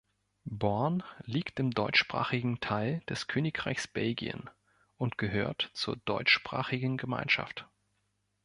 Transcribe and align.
Born 0.49 1.03
liegt 1.25 1.59
im 1.59 1.69
deutschsprachigen 1.69 2.59
Teil 2.59 3.01
des 3.07 3.27
Königreichs 3.27 3.87
Belgien 3.87 4.49
und 4.97 5.19
gehört 5.19 5.69
zur 5.75 5.95
Deutschsprachigen 6.05 6.97
Gemeinschaft. 6.97 7.67